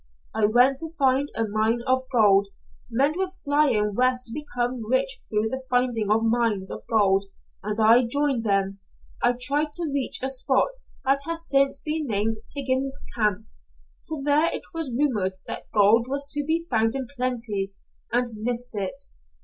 I 0.33 0.45
went 0.47 0.79
to 0.79 0.89
find 0.97 1.29
a 1.35 1.47
mine 1.47 1.83
of 1.85 2.01
gold. 2.11 2.47
Men 2.89 3.13
were 3.19 3.29
flying 3.45 3.93
West 3.93 4.25
to 4.25 4.33
become 4.33 4.83
rich 4.89 5.19
through 5.29 5.49
the 5.49 5.61
finding 5.69 6.09
of 6.09 6.23
mines 6.23 6.71
of 6.71 6.81
gold, 6.89 7.25
and 7.61 7.79
I 7.79 8.07
joined 8.07 8.43
them. 8.43 8.79
I 9.21 9.35
tried 9.39 9.73
to 9.73 9.91
reach 9.93 10.17
a 10.23 10.29
spot 10.31 10.71
that 11.05 11.19
has 11.27 11.47
since 11.47 11.79
been 11.85 12.07
named 12.07 12.37
Higgins' 12.55 12.99
Camp, 13.13 13.45
for 14.07 14.23
there 14.23 14.49
it 14.51 14.63
was 14.73 14.91
rumored 14.91 15.33
that 15.45 15.67
gold 15.71 16.07
was 16.09 16.25
to 16.31 16.43
be 16.47 16.65
found 16.67 16.95
in 16.95 17.05
plenty, 17.15 17.73
and 18.11 18.25
missed 18.37 18.73
it. 18.73 19.05